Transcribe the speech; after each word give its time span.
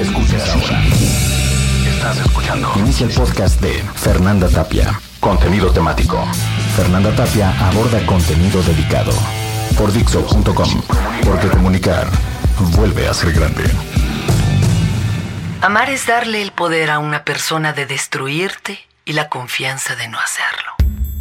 Escuchas 0.00 0.48
ahora. 0.50 0.82
Estás 1.86 2.18
escuchando. 2.18 2.72
Inicia 2.76 3.06
el 3.06 3.12
podcast 3.12 3.60
de 3.60 3.82
Fernanda 3.94 4.48
Tapia. 4.48 5.00
Contenido 5.20 5.70
temático. 5.70 6.18
Fernanda 6.76 7.14
Tapia 7.14 7.50
aborda 7.68 8.04
contenido 8.06 8.62
dedicado. 8.62 9.12
Por 9.76 9.92
Dixo.com. 9.92 10.82
Porque 11.24 11.48
comunicar 11.48 12.08
vuelve 12.76 13.06
a 13.06 13.14
ser 13.14 13.32
grande. 13.32 13.64
Amar 15.60 15.90
es 15.90 16.06
darle 16.06 16.42
el 16.42 16.52
poder 16.52 16.90
a 16.90 16.98
una 16.98 17.24
persona 17.24 17.72
de 17.72 17.86
destruirte 17.86 18.80
y 19.04 19.12
la 19.12 19.28
confianza 19.28 19.94
de 19.94 20.08
no 20.08 20.18
hacerlo. 20.18 20.72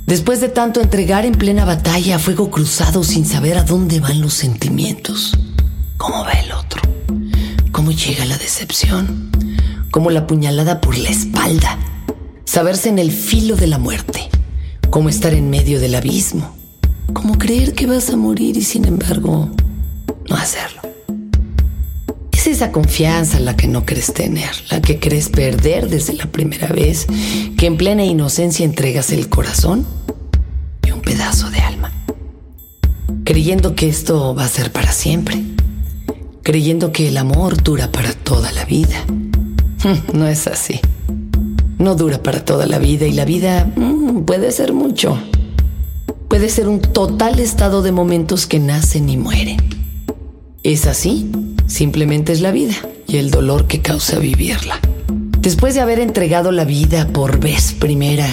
Después 0.07 0.41
de 0.41 0.49
tanto 0.49 0.81
entregar 0.81 1.25
en 1.25 1.33
plena 1.33 1.65
batalla 1.65 2.15
a 2.15 2.19
fuego 2.19 2.49
cruzado 2.49 3.03
sin 3.03 3.25
saber 3.25 3.57
a 3.57 3.63
dónde 3.63 3.99
van 3.99 4.21
los 4.21 4.33
sentimientos, 4.33 5.37
¿cómo 5.97 6.23
va 6.23 6.31
el 6.31 6.51
otro? 6.53 6.81
¿Cómo 7.87 7.97
llega 7.97 8.25
la 8.25 8.37
decepción? 8.37 9.31
¿Cómo 9.91 10.11
la 10.11 10.27
puñalada 10.27 10.81
por 10.81 10.97
la 10.97 11.07
espalda? 11.07 11.79
Saberse 12.43 12.89
en 12.89 12.99
el 12.99 13.13
filo 13.13 13.55
de 13.55 13.67
la 13.67 13.77
muerte. 13.77 14.27
¿Cómo 14.89 15.07
estar 15.07 15.33
en 15.33 15.49
medio 15.49 15.79
del 15.79 15.95
abismo? 15.95 16.53
¿Cómo 17.13 17.37
creer 17.37 17.75
que 17.75 17.85
vas 17.85 18.09
a 18.09 18.17
morir 18.17 18.57
y 18.57 18.61
sin 18.61 18.83
embargo 18.83 19.49
no 20.29 20.35
hacerlo? 20.35 20.81
Es 22.33 22.47
esa 22.47 22.73
confianza 22.73 23.39
la 23.39 23.55
que 23.55 23.69
no 23.69 23.85
crees 23.85 24.13
tener, 24.13 24.51
la 24.69 24.81
que 24.81 24.99
crees 24.99 25.29
perder 25.29 25.87
desde 25.87 26.11
la 26.11 26.25
primera 26.25 26.67
vez 26.67 27.07
que 27.57 27.67
en 27.67 27.77
plena 27.77 28.03
inocencia 28.03 28.65
entregas 28.65 29.13
el 29.13 29.29
corazón 29.29 29.87
y 30.85 30.91
un 30.91 30.99
pedazo 30.99 31.49
de 31.51 31.61
alma. 31.61 31.93
Creyendo 33.23 33.75
que 33.75 33.87
esto 33.87 34.35
va 34.35 34.43
a 34.43 34.49
ser 34.49 34.73
para 34.73 34.91
siempre. 34.91 35.41
Creyendo 36.47 36.93
que 36.93 37.09
el 37.09 37.17
amor 37.17 37.61
dura 37.61 37.91
para 37.91 38.13
toda 38.13 38.53
la 38.53 38.63
vida. 38.63 39.03
No 40.13 40.29
es 40.29 40.47
así. 40.47 40.79
No 41.77 41.95
dura 41.95 42.23
para 42.23 42.45
toda 42.45 42.65
la 42.65 42.79
vida 42.79 43.05
y 43.05 43.11
la 43.11 43.25
vida 43.25 43.69
mm, 43.75 44.21
puede 44.23 44.53
ser 44.53 44.71
mucho. 44.71 45.19
Puede 46.29 46.47
ser 46.47 46.69
un 46.69 46.79
total 46.79 47.41
estado 47.41 47.81
de 47.81 47.91
momentos 47.91 48.47
que 48.47 48.59
nacen 48.59 49.09
y 49.09 49.17
mueren. 49.17 49.57
Es 50.63 50.87
así 50.87 51.29
Simplemente 51.67 52.31
es 52.31 52.39
la 52.39 52.51
vida 52.51 52.75
y 53.07 53.17
el 53.17 53.29
dolor 53.29 53.67
que 53.67 53.81
causa 53.81 54.17
vivirla. 54.19 54.79
Después 55.41 55.75
de 55.75 55.81
haber 55.81 55.99
entregado 55.99 56.53
la 56.53 56.63
vida 56.63 57.09
por 57.09 57.41
vez 57.41 57.73
primera, 57.73 58.25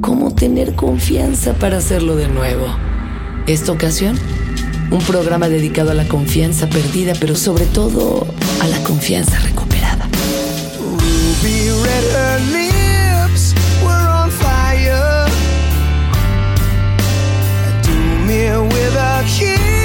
¿cómo 0.00 0.32
tener 0.32 0.76
confianza 0.76 1.54
para 1.54 1.78
hacerlo 1.78 2.14
de 2.14 2.28
nuevo? 2.28 2.66
Esta 3.48 3.72
ocasión, 3.72 4.16
un 4.90 5.02
programa 5.06 5.48
dedicado 5.48 5.90
a 5.90 5.94
la 5.94 6.04
confianza 6.06 6.68
perdida, 6.68 7.14
pero 7.18 7.34
sobre 7.34 7.66
todo 7.66 8.26
a 8.60 8.66
la 8.68 8.82
confianza 8.82 9.38
recuperada. 9.40 10.08
Escuchas 19.36 19.75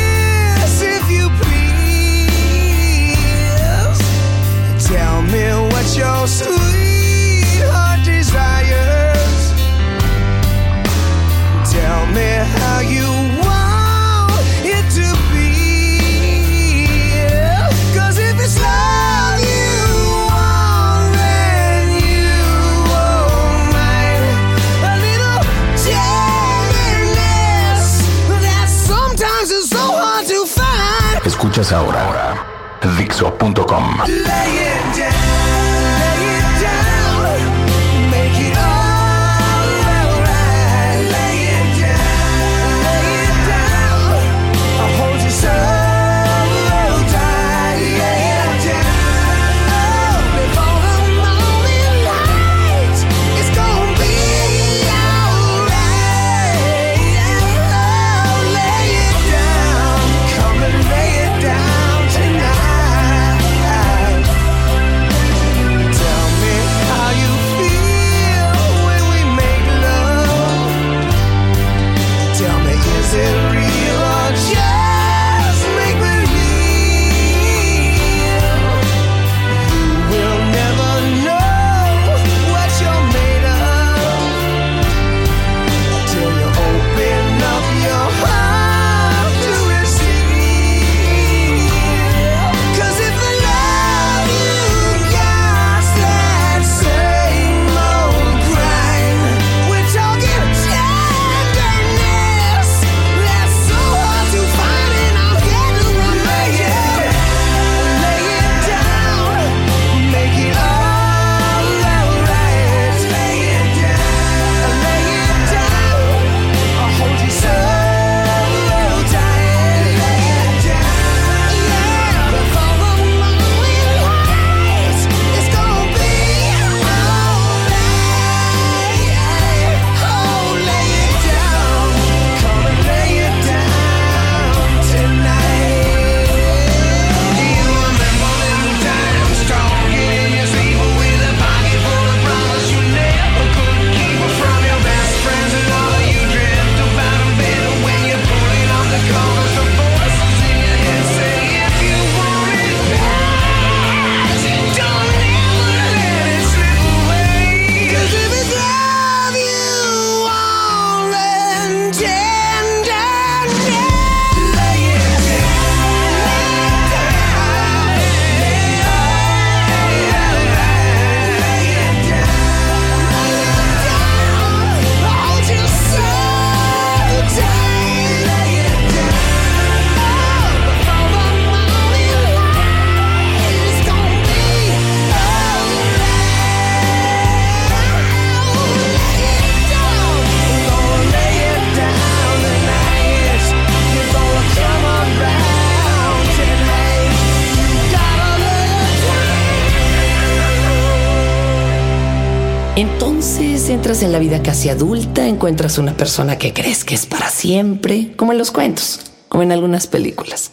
En 204.02 204.12
la 204.12 204.18
vida 204.18 204.42
casi 204.42 204.68
adulta, 204.70 205.28
encuentras 205.28 205.78
una 205.78 205.94
persona 205.94 206.40
que 206.40 206.54
crees 206.54 206.84
que 206.84 206.96
es 206.96 207.06
para 207.06 207.30
siempre, 207.30 208.14
como 208.18 208.32
en 208.32 208.40
los 208.40 208.50
cuentos, 208.50 209.00
como 209.30 209.44
en 209.44 209.52
algunas 209.52 209.86
películas. 209.86 210.50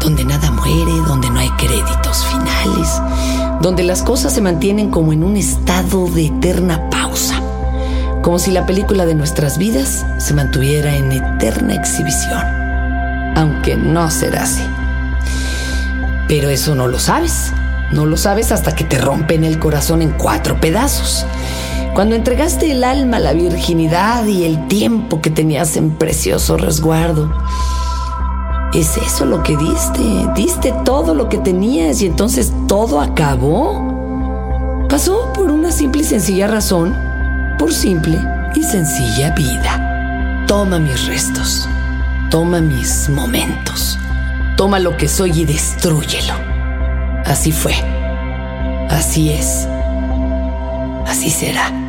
Donde 0.00 0.24
nada 0.24 0.50
muere, 0.50 0.92
donde 1.06 1.28
no 1.28 1.40
hay 1.40 1.50
créditos 1.58 2.24
finales, 2.24 2.88
donde 3.60 3.82
las 3.82 4.02
cosas 4.02 4.32
se 4.32 4.40
mantienen 4.40 4.90
como 4.90 5.12
en 5.12 5.24
un 5.24 5.36
estado 5.36 6.06
de 6.06 6.28
eterna 6.28 6.88
pausa, 6.88 7.38
como 8.22 8.38
si 8.38 8.50
la 8.50 8.64
película 8.64 9.04
de 9.04 9.14
nuestras 9.14 9.58
vidas 9.58 10.06
se 10.16 10.32
mantuviera 10.32 10.96
en 10.96 11.12
eterna 11.12 11.74
exhibición, 11.74 12.42
aunque 13.36 13.76
no 13.76 14.10
será 14.10 14.44
así. 14.44 14.62
Pero 16.28 16.48
eso 16.48 16.74
no 16.74 16.88
lo 16.88 16.98
sabes. 16.98 17.52
No 17.90 18.04
lo 18.04 18.18
sabes 18.18 18.52
hasta 18.52 18.74
que 18.74 18.84
te 18.84 18.98
rompen 18.98 19.44
el 19.44 19.58
corazón 19.58 20.02
en 20.02 20.10
cuatro 20.10 20.60
pedazos. 20.60 21.24
Cuando 21.94 22.14
entregaste 22.14 22.70
el 22.70 22.84
alma, 22.84 23.18
la 23.18 23.32
virginidad 23.32 24.24
y 24.26 24.44
el 24.44 24.68
tiempo 24.68 25.20
que 25.20 25.30
tenías 25.30 25.76
en 25.76 25.90
precioso 25.90 26.56
resguardo. 26.56 27.32
¿Es 28.72 28.96
eso 28.98 29.24
lo 29.24 29.42
que 29.42 29.56
diste? 29.56 30.02
Diste 30.36 30.72
todo 30.84 31.14
lo 31.14 31.28
que 31.28 31.38
tenías 31.38 32.00
y 32.02 32.06
entonces 32.06 32.52
todo 32.68 33.00
acabó. 33.00 34.86
Pasó 34.88 35.32
por 35.32 35.50
una 35.50 35.72
simple 35.72 36.02
y 36.02 36.04
sencilla 36.04 36.46
razón, 36.46 36.94
por 37.58 37.72
simple 37.72 38.18
y 38.54 38.62
sencilla 38.62 39.34
vida. 39.34 40.44
Toma 40.46 40.78
mis 40.78 41.06
restos, 41.06 41.68
toma 42.30 42.60
mis 42.60 43.08
momentos, 43.08 43.98
toma 44.56 44.78
lo 44.78 44.96
que 44.96 45.08
soy 45.08 45.40
y 45.40 45.44
destruyelo. 45.44 46.34
Así 47.24 47.52
fue. 47.52 47.74
Así 48.88 49.30
es. 49.30 49.68
Así 51.08 51.30
será. 51.30 51.87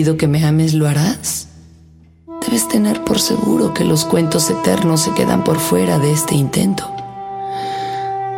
Pido 0.00 0.16
que 0.16 0.28
me 0.28 0.46
ames, 0.46 0.72
¿lo 0.72 0.88
harás? 0.88 1.48
Debes 2.46 2.66
tener 2.68 3.04
por 3.04 3.20
seguro 3.20 3.74
que 3.74 3.84
los 3.84 4.06
cuentos 4.06 4.48
eternos 4.48 5.02
se 5.02 5.12
quedan 5.12 5.44
por 5.44 5.58
fuera 5.58 5.98
de 5.98 6.10
este 6.10 6.34
intento. 6.34 6.90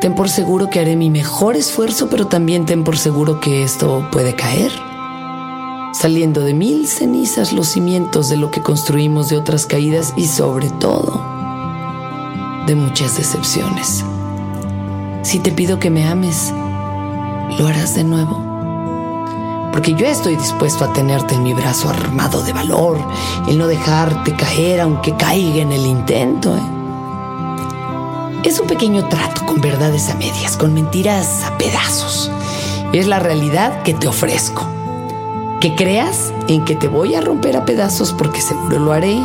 Ten 0.00 0.16
por 0.16 0.28
seguro 0.28 0.70
que 0.70 0.80
haré 0.80 0.96
mi 0.96 1.08
mejor 1.08 1.54
esfuerzo, 1.54 2.08
pero 2.10 2.26
también 2.26 2.66
ten 2.66 2.82
por 2.82 2.98
seguro 2.98 3.38
que 3.38 3.62
esto 3.62 4.08
puede 4.10 4.34
caer. 4.34 4.72
Saliendo 5.94 6.40
de 6.40 6.52
mil 6.52 6.88
cenizas 6.88 7.52
los 7.52 7.68
cimientos 7.68 8.28
de 8.28 8.38
lo 8.38 8.50
que 8.50 8.60
construimos 8.60 9.28
de 9.28 9.36
otras 9.36 9.64
caídas 9.64 10.14
y 10.16 10.26
sobre 10.26 10.68
todo 10.68 11.24
de 12.66 12.74
muchas 12.74 13.16
decepciones. 13.18 14.04
Si 15.22 15.38
te 15.38 15.52
pido 15.52 15.78
que 15.78 15.90
me 15.90 16.08
ames, 16.08 16.52
¿lo 17.56 17.68
harás 17.68 17.94
de 17.94 18.02
nuevo? 18.02 18.51
Porque 19.72 19.94
yo 19.94 20.06
estoy 20.06 20.36
dispuesto 20.36 20.84
a 20.84 20.92
tenerte 20.92 21.34
en 21.34 21.42
mi 21.42 21.54
brazo 21.54 21.88
armado 21.88 22.42
de 22.42 22.52
valor 22.52 22.98
y 23.48 23.54
no 23.56 23.66
dejarte 23.66 24.36
caer 24.36 24.82
aunque 24.82 25.16
caiga 25.16 25.62
en 25.62 25.72
el 25.72 25.86
intento. 25.86 26.54
¿eh? 26.54 26.82
Es 28.44 28.60
un 28.60 28.66
pequeño 28.66 29.08
trato 29.08 29.46
con 29.46 29.60
verdades 29.60 30.10
a 30.10 30.14
medias, 30.14 30.56
con 30.56 30.74
mentiras 30.74 31.44
a 31.44 31.56
pedazos. 31.56 32.30
Es 32.92 33.06
la 33.06 33.18
realidad 33.18 33.82
que 33.82 33.94
te 33.94 34.08
ofrezco. 34.08 34.66
Que 35.60 35.74
creas 35.74 36.32
en 36.48 36.64
que 36.64 36.74
te 36.74 36.88
voy 36.88 37.14
a 37.14 37.20
romper 37.20 37.56
a 37.56 37.64
pedazos 37.64 38.12
porque 38.12 38.40
seguro 38.40 38.78
lo 38.78 38.92
haré. 38.92 39.18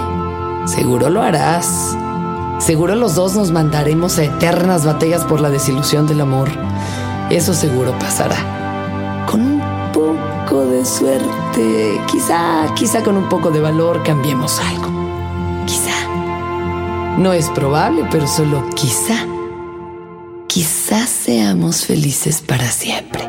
Seguro 0.66 1.10
lo 1.10 1.24
harás. 1.24 1.98
Seguro 2.60 2.96
los 2.96 3.16
dos 3.16 3.36
nos 3.36 3.52
mandaremos 3.52 4.18
a 4.18 4.24
eternas 4.24 4.86
batallas 4.86 5.24
por 5.26 5.42
la 5.42 5.50
desilusión 5.50 6.08
del 6.08 6.22
amor. 6.22 6.50
Eso 7.30 7.54
seguro 7.54 7.98
pasará. 8.00 9.26
Con 9.30 9.42
un 9.42 9.57
de 10.66 10.86
suerte, 10.86 12.02
quizá, 12.08 12.74
quizá 12.76 13.04
con 13.04 13.18
un 13.18 13.30
poco 13.30 13.52
de 13.52 13.60
valor 13.60 14.04
cambiemos 14.04 14.60
algo. 14.60 15.66
Quizá. 15.66 16.08
No 17.18 17.34
es 17.34 17.50
probable, 17.50 18.08
pero 18.12 18.28
solo 18.28 18.64
quizá. 18.76 19.26
Quizás 20.48 21.10
seamos 21.10 21.86
felices 21.86 22.42
para 22.42 22.68
siempre. 22.68 23.27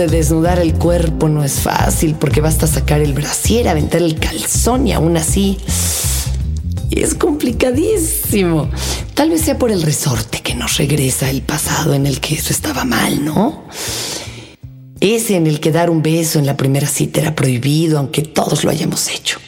De 0.00 0.06
desnudar 0.06 0.58
el 0.58 0.74
cuerpo 0.74 1.28
no 1.28 1.44
es 1.44 1.60
fácil 1.60 2.14
porque 2.14 2.40
basta 2.40 2.66
sacar 2.66 3.02
el 3.02 3.12
brasier, 3.12 3.68
aventar 3.68 4.00
el 4.00 4.18
calzón 4.18 4.86
y 4.86 4.92
aún 4.94 5.18
así 5.18 5.58
es 6.90 7.14
complicadísimo. 7.14 8.70
Tal 9.12 9.28
vez 9.28 9.42
sea 9.42 9.58
por 9.58 9.70
el 9.70 9.82
resorte 9.82 10.40
que 10.40 10.54
nos 10.54 10.78
regresa 10.78 11.28
el 11.28 11.42
pasado 11.42 11.92
en 11.92 12.06
el 12.06 12.18
que 12.18 12.34
eso 12.34 12.50
estaba 12.50 12.84
mal, 12.84 13.22
¿no? 13.24 13.64
Ese 15.00 15.36
en 15.36 15.46
el 15.46 15.60
que 15.60 15.70
dar 15.70 15.90
un 15.90 16.02
beso 16.02 16.38
en 16.38 16.46
la 16.46 16.56
primera 16.56 16.86
cita 16.86 17.20
era 17.20 17.36
prohibido, 17.36 17.98
aunque 17.98 18.22
todos 18.22 18.64
lo 18.64 18.70
hayamos 18.70 19.08
hecho. 19.10 19.38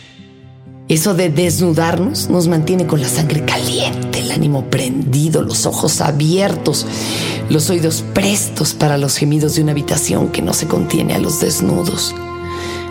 Eso 0.93 1.15
de 1.15 1.31
desnudarnos 1.31 2.29
nos 2.29 2.49
mantiene 2.49 2.87
con 2.87 3.01
la 3.01 3.09
sangre 3.09 3.47
caliente, 3.47 4.19
el 4.19 4.31
ánimo 4.31 4.67
prendido, 4.67 5.41
los 5.41 5.65
ojos 5.65 6.03
abiertos, 6.03 6.85
los 7.49 7.71
oídos 7.71 8.05
prestos 8.13 8.75
para 8.75 8.99
los 8.99 9.17
gemidos 9.17 9.55
de 9.55 9.63
una 9.63 9.73
habitación 9.73 10.29
que 10.29 10.43
no 10.43 10.53
se 10.53 10.69
contiene 10.69 11.15
a 11.15 11.19
los 11.19 11.41
desnudos, 11.41 12.15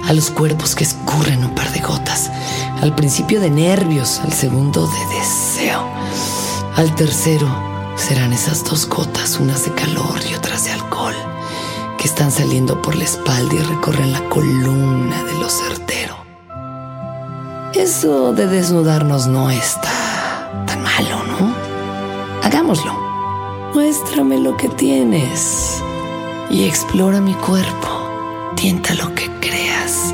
a 0.04 0.14
los 0.14 0.32
cuerpos 0.32 0.74
que 0.74 0.84
escurren 0.84 1.46
un 1.46 1.54
par 1.54 1.72
de 1.74 1.82
gotas, 1.82 2.32
al 2.82 2.96
principio 2.96 3.40
de 3.40 3.52
nervios, 3.52 4.20
al 4.22 4.34
segundo 4.34 4.88
de 4.88 5.20
deseo, 5.20 5.86
al 6.78 6.96
tercero 6.96 7.56
serán 7.98 8.34
esas 8.34 8.64
dos 8.64 8.90
gotas, 8.90 9.40
unas 9.40 9.64
de 9.66 9.76
calor 9.76 10.20
y 10.28 10.34
otras 10.34 10.66
de 10.66 10.72
alcohol, 10.72 11.14
que 12.00 12.08
están 12.08 12.32
saliendo 12.32 12.82
por 12.82 12.96
la 12.96 13.04
espalda 13.04 13.54
y 13.54 13.60
recorren 13.60 14.12
la 14.12 14.28
columna 14.28 15.24
de 15.24 15.34
lo 15.34 15.48
certero. 15.48 16.21
Eso 17.74 18.34
de 18.34 18.48
desnudarnos 18.48 19.28
no 19.28 19.50
está 19.50 20.66
tan 20.68 20.84
malo, 20.84 21.24
¿no? 21.24 21.56
Hagámoslo. 22.44 22.94
Muéstrame 23.74 24.38
lo 24.40 24.58
que 24.58 24.68
tienes 24.68 25.82
y 26.50 26.66
explora 26.66 27.22
mi 27.22 27.34
cuerpo. 27.34 27.88
Tienta 28.58 28.94
lo 28.96 29.16
que 29.16 29.32
creas 29.40 30.14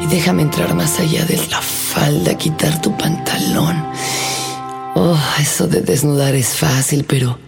y 0.00 0.06
déjame 0.06 0.42
entrar 0.42 0.74
más 0.76 1.00
allá 1.00 1.24
de 1.24 1.44
la 1.48 1.60
falda, 1.60 2.38
quitar 2.38 2.80
tu 2.80 2.96
pantalón. 2.96 3.84
Oh, 4.94 5.18
eso 5.40 5.66
de 5.66 5.80
desnudar 5.80 6.36
es 6.36 6.50
fácil, 6.50 7.04
pero... 7.04 7.38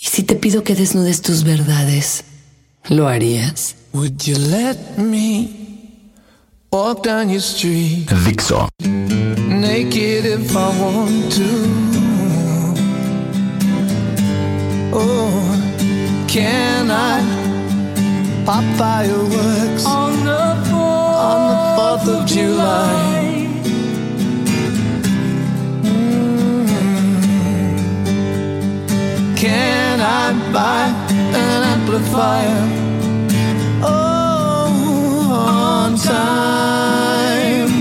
¿Y 0.00 0.06
si 0.06 0.24
te 0.24 0.34
pido 0.34 0.64
que 0.64 0.74
desnudes 0.74 1.22
tus 1.22 1.44
verdades? 1.44 2.24
¿Lo 2.88 3.06
harías? 3.06 3.76
Would 3.92 4.22
you 4.24 4.36
let 4.36 4.76
me 4.98 5.63
walk 6.74 7.04
down 7.04 7.30
your 7.30 7.40
street? 7.40 8.06
Dixo. 8.24 8.68
Naked 8.82 10.24
if 10.26 10.56
I 10.56 10.68
want 10.80 11.32
to. 11.38 11.50
Oh, 14.92 16.26
can 16.28 16.90
I 16.90 17.20
pop 18.44 18.64
fireworks 18.76 19.86
on 19.86 20.24
the 20.24 20.44
4th 20.68 22.08
of 22.08 22.26
July. 22.26 23.46
Mm-hmm. 25.82 27.04
Can 29.36 30.00
I 30.00 30.52
buy 30.52 30.86
an 31.10 31.62
amplifier? 31.74 32.83
Time. 36.04 37.72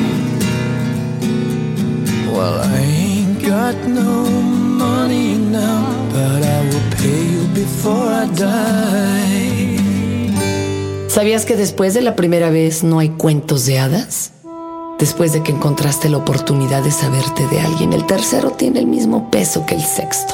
Well, 2.32 2.62
I 2.62 2.80
ain't 2.80 3.42
got 3.46 3.76
no 3.88 4.26
money 4.84 5.38
now, 5.38 5.84
but 6.12 6.42
I 6.44 6.60
will 6.70 6.90
pay 6.98 7.24
you 7.34 7.48
before 7.54 8.08
I 8.10 8.26
die. 8.36 9.84
¿Sabías 11.08 11.46
que 11.46 11.56
después 11.56 11.94
de 11.94 12.02
la 12.02 12.16
primera 12.16 12.50
vez 12.50 12.84
no 12.84 13.00
hay 13.00 13.10
cuentos 13.10 13.66
de 13.66 13.78
hadas? 13.78 14.32
Después 14.98 15.34
de 15.34 15.44
que 15.44 15.52
encontraste 15.52 16.10
la 16.10 16.18
oportunidad 16.18 16.82
de 16.84 16.92
saberte 16.92 17.46
de 17.48 17.60
alguien, 17.60 17.94
el 17.94 18.06
tercero 18.06 18.52
tiene 18.52 18.80
el 18.80 18.88
mismo 18.88 19.30
peso 19.30 19.66
que 19.66 19.76
el 19.76 19.82
sexto. 19.82 20.34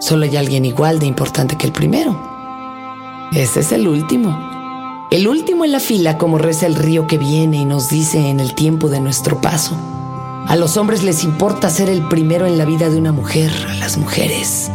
Solo 0.00 0.24
hay 0.24 0.36
alguien 0.36 0.64
igual 0.64 0.98
de 0.98 1.06
importante 1.06 1.56
que 1.56 1.66
el 1.66 1.72
primero. 1.72 2.18
Ese 3.32 3.60
es 3.60 3.70
el 3.72 3.86
último. 3.86 4.61
El 5.12 5.28
último 5.28 5.64
en 5.64 5.70
la 5.70 5.78
fila 5.78 6.18
como 6.18 6.38
reza 6.38 6.66
el 6.66 6.74
río 6.74 7.06
que 7.06 7.18
viene 7.18 7.58
y 7.58 7.64
nos 7.64 7.88
dice 7.88 8.30
en 8.30 8.40
el 8.40 8.54
tiempo 8.54 8.88
de 8.88 8.98
nuestro 8.98 9.40
paso. 9.40 9.76
A 10.48 10.56
los 10.56 10.76
hombres 10.76 11.04
les 11.04 11.22
importa 11.22 11.70
ser 11.70 11.88
el 11.88 12.08
primero 12.08 12.46
en 12.46 12.58
la 12.58 12.64
vida 12.64 12.90
de 12.90 12.96
una 12.96 13.12
mujer, 13.12 13.52
a 13.68 13.74
las 13.74 13.96
mujeres 13.96 14.70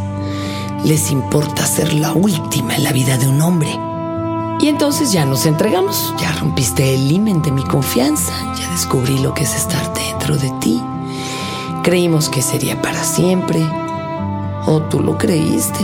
les 0.84 1.10
importa 1.10 1.66
ser 1.66 1.92
la 1.92 2.12
última 2.12 2.76
en 2.76 2.84
la 2.84 2.92
vida 2.92 3.18
de 3.18 3.28
un 3.28 3.40
hombre. 3.42 3.68
Y 4.60 4.68
entonces 4.68 5.12
ya 5.12 5.24
nos 5.24 5.46
entregamos, 5.46 6.14
ya 6.18 6.32
rompiste 6.32 6.94
el 6.94 7.08
limen 7.08 7.42
de 7.42 7.52
mi 7.52 7.62
confianza, 7.64 8.32
ya 8.58 8.70
descubrí 8.70 9.18
lo 9.18 9.34
que 9.34 9.44
es 9.44 9.54
estar 9.54 9.92
dentro 9.92 10.36
de 10.36 10.50
ti. 10.60 10.80
Creímos 11.82 12.28
que 12.28 12.42
sería 12.42 12.80
para 12.80 13.02
siempre. 13.02 13.60
O 14.66 14.82
tú 14.82 15.00
lo 15.00 15.16
creíste. 15.16 15.80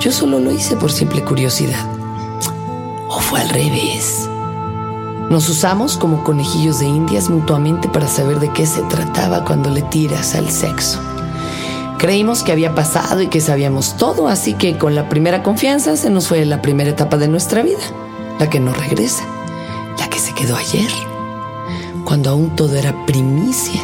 Yo 0.00 0.12
solo 0.12 0.38
lo 0.38 0.50
hice 0.50 0.76
por 0.76 0.90
simple 0.90 1.22
curiosidad. 1.24 1.99
O 3.12 3.18
fue 3.18 3.40
al 3.40 3.48
revés. 3.48 4.28
Nos 5.30 5.48
usamos 5.48 5.96
como 5.96 6.22
conejillos 6.22 6.78
de 6.78 6.86
indias 6.86 7.28
mutuamente 7.28 7.88
para 7.88 8.06
saber 8.06 8.38
de 8.38 8.52
qué 8.52 8.66
se 8.66 8.82
trataba 8.82 9.44
cuando 9.44 9.68
le 9.68 9.82
tiras 9.82 10.36
al 10.36 10.48
sexo. 10.48 11.00
Creímos 11.98 12.44
que 12.44 12.52
había 12.52 12.76
pasado 12.76 13.20
y 13.20 13.26
que 13.26 13.40
sabíamos 13.40 13.96
todo, 13.96 14.28
así 14.28 14.54
que 14.54 14.78
con 14.78 14.94
la 14.94 15.08
primera 15.08 15.42
confianza 15.42 15.96
se 15.96 16.08
nos 16.08 16.28
fue 16.28 16.44
la 16.44 16.62
primera 16.62 16.90
etapa 16.90 17.16
de 17.16 17.26
nuestra 17.26 17.62
vida, 17.62 17.82
la 18.38 18.48
que 18.48 18.60
no 18.60 18.72
regresa, 18.72 19.24
la 19.98 20.08
que 20.08 20.20
se 20.20 20.32
quedó 20.32 20.54
ayer, 20.54 20.90
cuando 22.04 22.30
aún 22.30 22.54
todo 22.54 22.76
era 22.76 22.94
primicia 23.06 23.82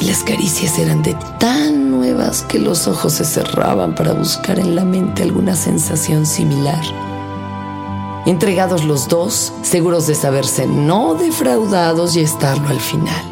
y 0.00 0.06
las 0.06 0.24
caricias 0.24 0.76
eran 0.76 1.04
de 1.04 1.16
tan 1.38 1.92
nuevas 1.92 2.42
que 2.42 2.58
los 2.58 2.88
ojos 2.88 3.12
se 3.12 3.24
cerraban 3.24 3.94
para 3.94 4.12
buscar 4.12 4.58
en 4.58 4.74
la 4.74 4.84
mente 4.84 5.22
alguna 5.22 5.54
sensación 5.54 6.26
similar. 6.26 7.09
Entregados 8.26 8.84
los 8.84 9.08
dos, 9.08 9.52
seguros 9.62 10.06
de 10.06 10.14
saberse 10.14 10.66
no 10.66 11.14
defraudados 11.14 12.16
y 12.16 12.20
estarlo 12.20 12.68
al 12.68 12.80
final 12.80 13.30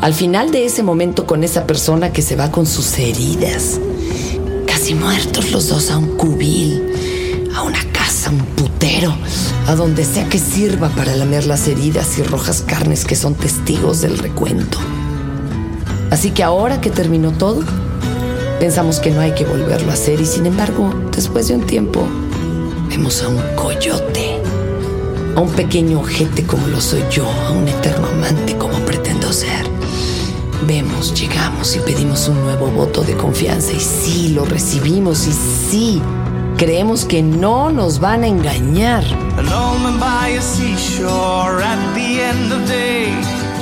al 0.00 0.14
final 0.14 0.50
de 0.50 0.64
ese 0.64 0.82
momento 0.82 1.26
con 1.26 1.44
esa 1.44 1.66
persona 1.66 2.10
que 2.10 2.22
se 2.22 2.34
va 2.34 2.50
con 2.50 2.64
sus 2.66 2.98
heridas, 2.98 3.78
casi 4.66 4.94
muertos 4.94 5.52
los 5.52 5.68
dos 5.68 5.90
a 5.90 5.98
un 5.98 6.16
cubil, 6.16 7.48
a 7.54 7.62
una 7.62 7.80
casa, 7.92 8.30
un 8.30 8.38
putero, 8.38 9.14
a 9.66 9.74
donde 9.74 10.04
sea 10.06 10.26
que 10.26 10.38
sirva 10.38 10.88
para 10.88 11.14
lamer 11.14 11.44
las 11.44 11.68
heridas 11.68 12.18
y 12.18 12.22
rojas 12.22 12.62
carnes 12.62 13.04
que 13.04 13.14
son 13.14 13.34
testigos 13.34 14.00
del 14.00 14.16
recuento. 14.16 14.78
Así 16.10 16.30
que 16.30 16.42
ahora 16.42 16.80
que 16.80 16.88
terminó 16.88 17.32
todo, 17.32 17.62
pensamos 18.58 19.00
que 19.00 19.10
no 19.10 19.20
hay 19.20 19.32
que 19.32 19.44
volverlo 19.44 19.90
a 19.90 19.94
hacer 19.94 20.18
y 20.18 20.24
sin 20.24 20.46
embargo, 20.46 20.94
después 21.14 21.48
de 21.48 21.56
un 21.56 21.66
tiempo, 21.66 22.06
vemos 22.90 23.22
a 23.22 23.28
un 23.28 23.40
coyote, 23.54 24.42
a 25.36 25.40
un 25.40 25.50
pequeño 25.50 26.00
ojete 26.00 26.44
como 26.44 26.66
lo 26.66 26.80
soy 26.80 27.04
yo, 27.08 27.24
a 27.24 27.52
un 27.52 27.68
eterno 27.68 28.08
amante 28.08 28.56
como 28.58 28.74
pretendo 28.80 29.32
ser. 29.32 29.64
Vemos, 30.66 31.14
llegamos 31.14 31.76
y 31.76 31.78
pedimos 31.78 32.26
un 32.26 32.40
nuevo 32.40 32.66
voto 32.66 33.02
de 33.02 33.14
confianza 33.16 33.72
y 33.72 33.78
sí, 33.78 34.30
lo 34.30 34.44
recibimos 34.44 35.28
y 35.28 35.32
sí, 35.32 36.02
creemos 36.56 37.04
que 37.04 37.22
no 37.22 37.70
nos 37.70 38.00
van 38.00 38.24
a 38.24 38.26
engañar. 38.26 39.04
Alone 39.38 39.98
by 40.00 40.36
a 40.36 40.42
seashore 40.42 41.62
at 41.62 41.94
the 41.94 42.20
end 42.20 42.52
of 42.52 42.68
day 42.68 43.14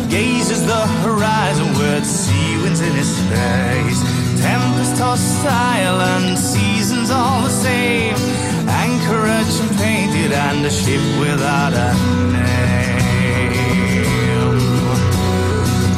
Gazes 0.08 0.64
the 0.66 0.86
horizon 1.04 1.68
with 1.76 2.04
sea 2.04 2.56
winds 2.62 2.80
in 2.80 2.94
his 2.96 3.14
face 3.28 4.00
Tempest 4.40 4.98
hostile 4.98 6.00
and 6.00 6.38
seasons 6.38 7.10
all 7.10 7.42
the 7.42 7.50
same 7.50 8.37
Anchorage 8.68 9.54
and 9.62 9.72
painted 9.78 10.32
and 10.32 10.66
a 10.66 10.70
ship 10.70 11.00
without 11.18 11.72
a 11.72 11.92
name 12.32 13.48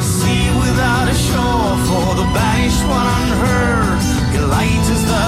Sea 0.01 0.47
without 0.63 1.07
a 1.09 1.15
shore 1.27 1.75
for 1.87 2.15
the 2.19 2.27
banished 2.33 2.83
one 2.87 3.07
unheard. 3.19 4.01
Your 4.33 4.47
light 4.47 4.85
is 4.95 5.03
the 5.05 5.21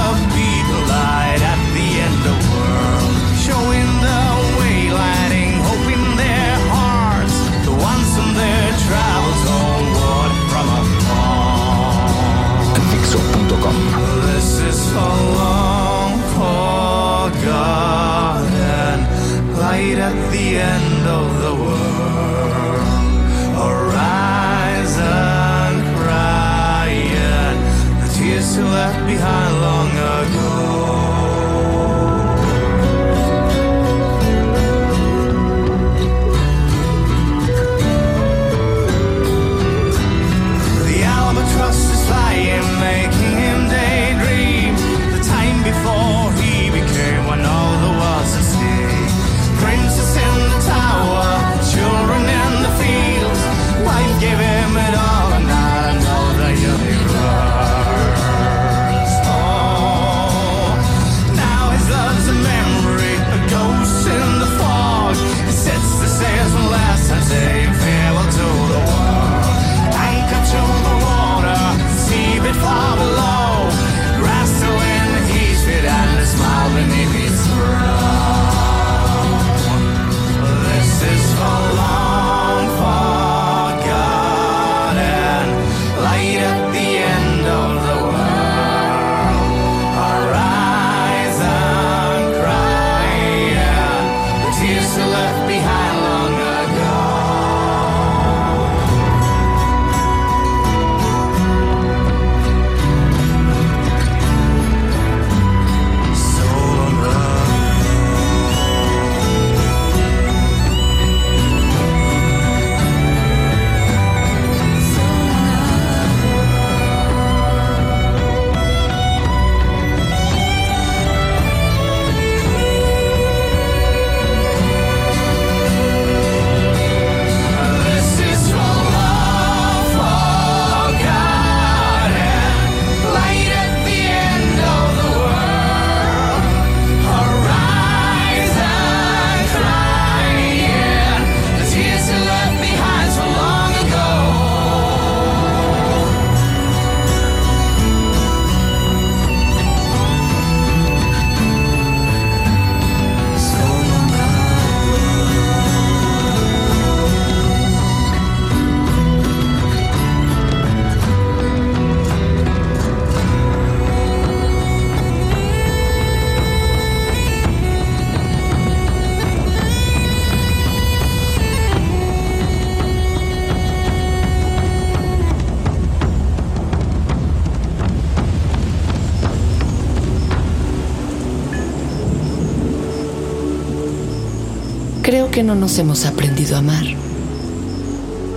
Creo 185.34 185.46
que 185.46 185.52
no 185.52 185.56
nos 185.56 185.80
hemos 185.80 186.06
aprendido 186.06 186.56
a 186.56 186.60
amar, 186.60 186.86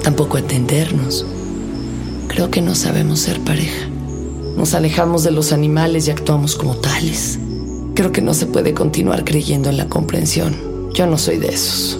tampoco 0.02 0.38
a 0.38 0.40
entendernos. 0.40 1.26
Creo 2.26 2.50
que 2.50 2.62
no 2.62 2.74
sabemos 2.74 3.18
ser 3.18 3.38
pareja. 3.40 3.86
Nos 4.56 4.72
alejamos 4.72 5.22
de 5.22 5.30
los 5.30 5.52
animales 5.52 6.08
y 6.08 6.10
actuamos 6.10 6.56
como 6.56 6.76
tales. 6.76 7.38
Creo 7.92 8.12
que 8.12 8.22
no 8.22 8.32
se 8.32 8.46
puede 8.46 8.72
continuar 8.72 9.24
creyendo 9.24 9.68
en 9.68 9.76
la 9.76 9.90
comprensión. 9.90 10.56
Yo 10.94 11.06
no 11.06 11.18
soy 11.18 11.36
de 11.36 11.48
esos. 11.48 11.98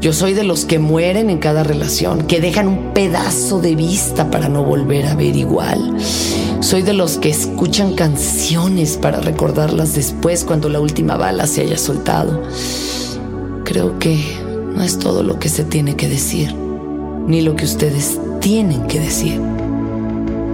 Yo 0.00 0.12
soy 0.12 0.34
de 0.34 0.42
los 0.42 0.64
que 0.64 0.80
mueren 0.80 1.30
en 1.30 1.38
cada 1.38 1.62
relación, 1.62 2.26
que 2.26 2.40
dejan 2.40 2.66
un 2.66 2.92
pedazo 2.94 3.60
de 3.60 3.76
vista 3.76 4.28
para 4.28 4.48
no 4.48 4.64
volver 4.64 5.06
a 5.06 5.14
ver 5.14 5.36
igual. 5.36 5.98
Soy 6.58 6.82
de 6.82 6.94
los 6.94 7.18
que 7.18 7.30
escuchan 7.30 7.94
canciones 7.94 8.96
para 8.96 9.20
recordarlas 9.20 9.94
después 9.94 10.42
cuando 10.42 10.68
la 10.68 10.80
última 10.80 11.16
bala 11.16 11.46
se 11.46 11.60
haya 11.60 11.78
soltado. 11.78 12.42
Creo 13.68 13.98
que 13.98 14.18
no 14.74 14.82
es 14.82 14.98
todo 14.98 15.22
lo 15.22 15.38
que 15.38 15.50
se 15.50 15.62
tiene 15.62 15.94
que 15.94 16.08
decir, 16.08 16.54
ni 16.54 17.42
lo 17.42 17.54
que 17.54 17.66
ustedes 17.66 18.18
tienen 18.40 18.86
que 18.86 18.98
decir. 18.98 19.38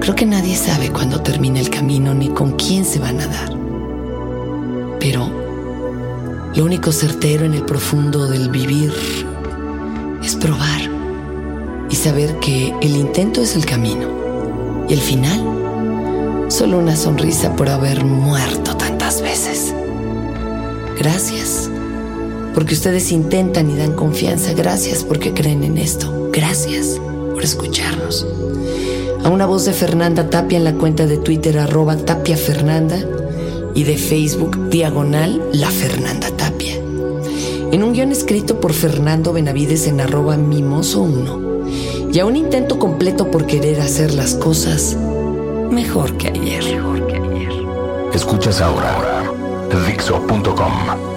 Creo 0.01 0.17
que 0.17 0.27
nadie 0.27 0.57
sabe 0.57 0.91
cuándo 0.91 1.21
termina 1.21 1.61
el 1.61 1.71
camino 1.71 2.13
ni 2.13 2.31
con 2.31 2.57
quién 2.57 2.85
se 2.85 2.99
van 2.99 3.21
a 3.21 3.29
dar. 3.29 3.57
Pero 4.99 5.31
lo 6.57 6.65
único 6.65 6.91
certero 6.91 7.45
en 7.45 7.55
el 7.55 7.63
profundo 7.63 8.27
del 8.27 8.49
vivir 8.51 8.93
es 10.21 10.35
probar 10.35 10.81
y 11.89 11.95
saber 11.95 12.41
que 12.41 12.75
el 12.83 12.97
intento 12.97 13.43
es 13.43 13.55
el 13.55 13.65
camino 13.65 14.09
y 14.89 14.93
el 14.93 15.01
final 15.01 16.49
solo 16.49 16.79
una 16.81 16.97
sonrisa 16.97 17.55
por 17.55 17.69
haber 17.69 18.05
muerto 18.05 18.77
tantas 18.77 19.23
veces. 19.23 19.73
Gracias 20.99 21.71
porque 22.55 22.75
ustedes 22.75 23.13
intentan 23.13 23.71
y 23.71 23.77
dan 23.77 23.93
confianza. 23.93 24.53
Gracias 24.53 25.05
porque 25.05 25.33
creen 25.33 25.65
en 25.65 25.79
esto. 25.79 26.31
Gracias 26.33 27.01
por 27.33 27.43
escucharnos. 27.43 28.27
A 29.25 29.29
una 29.29 29.47
voz 29.47 29.65
de 29.65 29.73
Fernanda 29.73 30.31
Tapia 30.31 30.59
en 30.59 30.65
la 30.65 30.75
cuenta 30.75 31.07
de 31.07 31.17
Twitter 31.17 31.59
arroba 31.59 31.97
Tapia 31.97 32.37
Fernanda 32.37 32.99
y 33.75 33.85
de 33.85 33.97
Facebook 33.97 34.71
diagonal 34.71 35.43
La 35.53 35.71
Fernanda 35.71 36.31
Tapia 36.31 36.75
en 37.75 37.83
un 37.83 37.93
guion 37.93 38.13
escrito 38.13 38.61
por 38.61 38.73
Fernando 38.73 39.33
Benavides 39.33 39.89
en 39.89 40.01
arroba 40.01 40.37
mimoso1 40.37 42.13
y 42.15 42.21
a 42.21 42.25
un 42.25 42.37
intento 42.37 42.79
completo 42.79 43.33
por 43.33 43.47
querer 43.47 43.81
hacer 43.81 44.15
las 44.15 44.35
cosas 44.35 44.97
mejor 45.73 46.17
que 46.17 46.29
ayer. 46.29 46.63
Escuchas 48.15 48.61
ahora 48.61 49.25
Dixo.com 49.89 51.14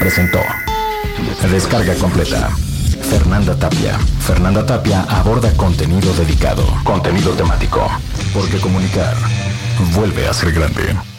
presentó. 0.00 0.40
Descarga 1.52 1.94
completa. 1.94 2.48
Fernanda 3.10 3.54
Tapia. 3.54 3.98
Fernanda 4.26 4.64
Tapia 4.64 5.02
aborda 5.02 5.52
contenido 5.56 6.12
dedicado, 6.14 6.64
contenido 6.82 7.32
temático. 7.34 7.86
Porque 8.32 8.58
comunicar 8.58 9.14
vuelve 9.94 10.26
a 10.26 10.32
ser 10.32 10.52
grande. 10.52 11.09